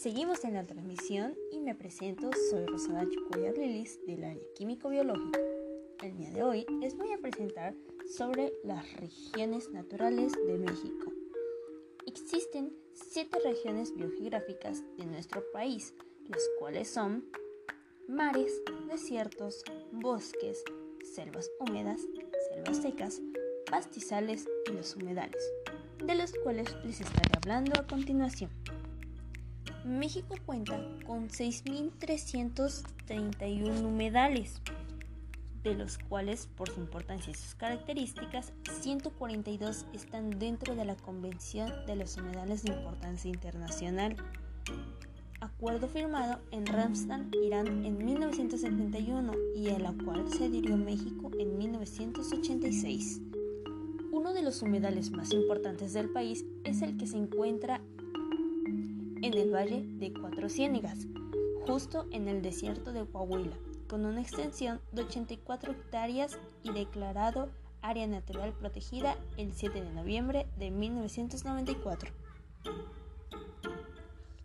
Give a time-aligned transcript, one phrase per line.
[0.00, 5.40] Seguimos en la transmisión y me presento, soy Rosana Chucuya Lilis del área químico-biológica.
[6.04, 7.74] El día de hoy les voy a presentar
[8.08, 11.10] sobre las regiones naturales de México.
[12.06, 15.92] Existen siete regiones biogeográficas de nuestro país,
[16.28, 17.24] las cuales son
[18.06, 20.62] mares, desiertos, bosques,
[21.12, 22.02] selvas húmedas,
[22.50, 23.20] selvas secas,
[23.68, 25.42] pastizales y los humedales,
[26.04, 28.50] de los cuales les estaré hablando a continuación.
[29.88, 34.60] México cuenta con 6.331 humedales,
[35.62, 41.72] de los cuales, por su importancia y sus características, 142 están dentro de la Convención
[41.86, 44.16] de los Humedales de Importancia Internacional,
[45.40, 51.56] acuerdo firmado en Ramstein, Irán, en 1971 y a la cual se adhirió México en
[51.56, 53.22] 1986.
[54.12, 57.80] Uno de los humedales más importantes del país es el que se encuentra
[59.22, 61.06] en el Valle de Cuatro Ciénegas,
[61.66, 63.56] justo en el desierto de Coahuila,
[63.88, 67.50] con una extensión de 84 hectáreas y declarado
[67.82, 72.12] área natural protegida el 7 de noviembre de 1994.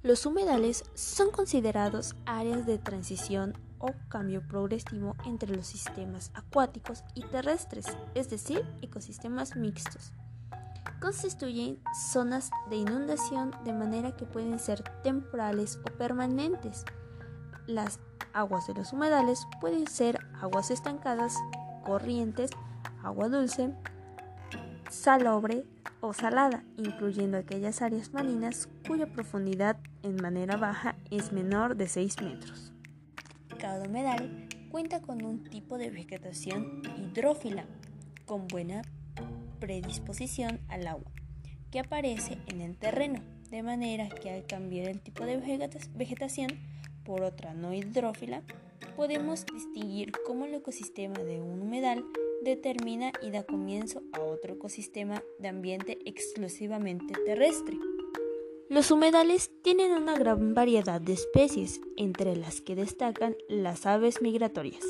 [0.02, 7.22] Los humedales son considerados áreas de transición o cambio progresivo entre los sistemas acuáticos y
[7.22, 7.86] terrestres,
[8.16, 10.14] es decir, ecosistemas mixtos
[11.04, 16.86] constituyen zonas de inundación de manera que pueden ser temporales o permanentes.
[17.68, 18.00] Las
[18.32, 21.36] aguas de los humedales pueden ser aguas estancadas,
[21.84, 22.52] corrientes,
[23.04, 23.74] agua dulce,
[24.90, 25.66] salobre
[26.00, 32.22] o salada, incluyendo aquellas áreas marinas cuya profundidad en manera baja es menor de 6
[32.22, 32.72] metros.
[33.60, 37.66] Cada humedal cuenta con un tipo de vegetación hidrófila
[38.26, 38.84] con buena
[39.64, 41.10] predisposición al agua
[41.72, 45.38] que aparece en el terreno, de manera que al cambiar el tipo de
[45.96, 46.50] vegetación
[47.06, 48.44] por otra no hidrófila,
[48.98, 52.04] podemos distinguir cómo el ecosistema de un humedal
[52.44, 57.78] determina y da comienzo a otro ecosistema de ambiente exclusivamente terrestre.
[58.68, 64.84] Los humedales tienen una gran variedad de especies, entre las que destacan las aves migratorias,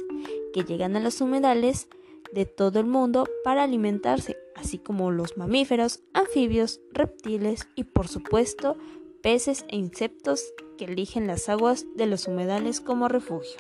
[0.51, 1.87] que llegan a los humedales
[2.33, 8.77] de todo el mundo para alimentarse, así como los mamíferos, anfibios, reptiles y por supuesto
[9.21, 13.57] peces e insectos que eligen las aguas de los humedales como refugio.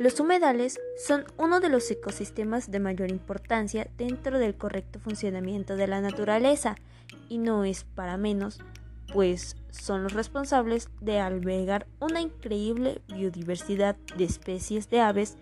[0.00, 5.86] Los humedales son uno de los ecosistemas de mayor importancia dentro del correcto funcionamiento de
[5.86, 6.74] la naturaleza
[7.28, 8.58] y no es para menos,
[9.12, 15.36] pues son los responsables de albergar una increíble biodiversidad de especies de aves,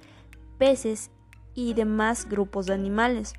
[0.58, 1.10] peces
[1.54, 3.32] y demás grupos de animales,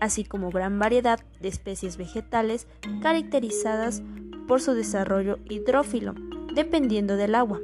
[0.00, 2.66] así como gran variedad de especies vegetales
[3.02, 4.02] caracterizadas
[4.46, 6.14] por su desarrollo hidrófilo,
[6.54, 7.60] dependiendo del agua.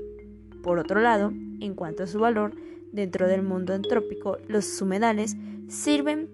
[0.63, 2.55] Por otro lado, en cuanto a su valor,
[2.93, 5.37] dentro del mundo antrópico, los humedales
[5.69, 6.31] sirven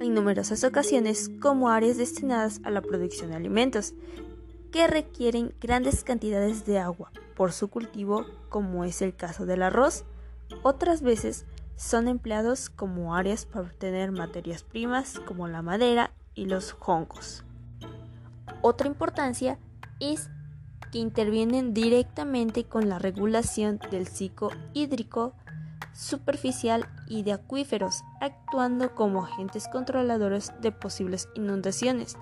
[0.00, 3.94] en numerosas ocasiones como áreas destinadas a la producción de alimentos,
[4.70, 10.04] que requieren grandes cantidades de agua por su cultivo, como es el caso del arroz.
[10.62, 11.44] Otras veces
[11.76, 17.44] son empleados como áreas para obtener materias primas como la madera y los hongos.
[18.60, 19.58] Otra importancia
[20.00, 20.30] es
[20.90, 25.34] que intervienen directamente con la regulación del ciclo hídrico
[25.92, 32.16] superficial y de acuíferos, actuando como agentes controladores de posibles inundaciones,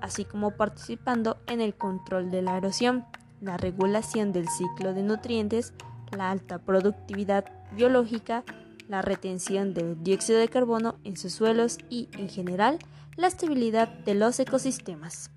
[0.00, 3.04] así como participando en el control de la erosión,
[3.40, 5.72] la regulación del ciclo de nutrientes,
[6.16, 8.44] la alta productividad biológica,
[8.88, 12.78] la retención del dióxido de carbono en sus suelos y, en general,
[13.16, 15.30] la estabilidad de los ecosistemas.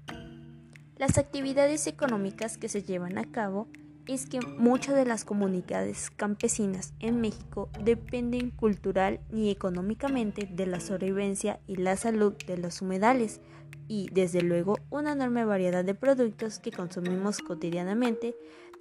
[0.97, 3.67] Las actividades económicas que se llevan a cabo
[4.07, 10.79] es que muchas de las comunidades campesinas en México dependen cultural y económicamente de la
[10.79, 13.41] sobrevivencia y la salud de los humedales
[13.87, 18.35] y desde luego una enorme variedad de productos que consumimos cotidianamente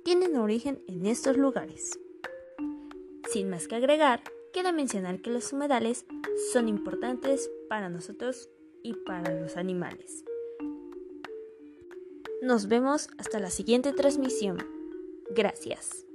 [0.05, 1.99] tienen origen en estos lugares.
[3.31, 6.07] Sin más que agregar, Queda mencionar que los humedales
[6.53, 8.49] son importantes para nosotros
[8.83, 10.25] y para los animales.
[12.43, 14.59] Nos vemos hasta la siguiente transmisión.
[15.31, 16.06] Gracias.